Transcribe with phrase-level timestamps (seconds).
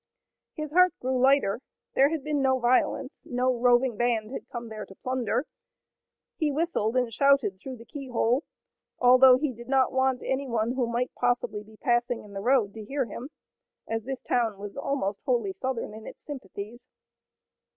[0.55, 1.61] His heart grew lighter.
[1.93, 3.27] There had been no violence.
[3.29, 5.45] No roving band had come there to plunder.
[6.37, 8.43] He whistled and shouted through the keyhole,
[8.97, 12.83] although he did not want anyone who might possibly be passing in the road to
[12.83, 13.29] hear him,
[13.87, 16.87] as this town was almost wholly Southern in its sympathies.